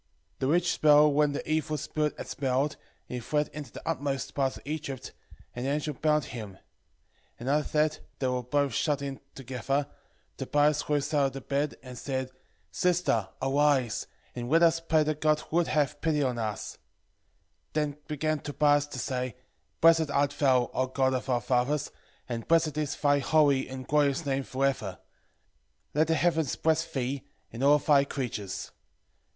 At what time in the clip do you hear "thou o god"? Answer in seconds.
20.39-21.13